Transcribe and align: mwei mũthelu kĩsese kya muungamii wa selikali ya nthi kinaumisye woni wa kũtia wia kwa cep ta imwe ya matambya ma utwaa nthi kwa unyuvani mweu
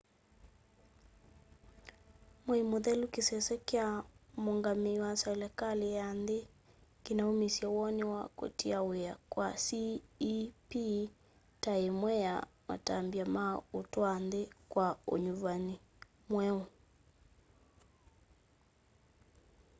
mwei 2.45 2.63
mũthelu 2.71 3.05
kĩsese 3.13 3.55
kya 3.69 3.85
muungamii 4.43 5.01
wa 5.05 5.11
selikali 5.23 5.87
ya 5.99 6.07
nthi 6.19 6.39
kinaumisye 7.03 7.65
woni 7.75 8.03
wa 8.13 8.21
kũtia 8.37 8.77
wia 8.89 9.13
kwa 9.31 9.47
cep 9.65 10.71
ta 11.63 11.73
imwe 11.89 12.13
ya 12.27 12.35
matambya 12.67 13.25
ma 13.35 13.45
utwaa 13.79 14.17
nthi 14.25 14.43
kwa 14.71 14.87
unyuvani 15.13 15.75
mweu 16.31 16.61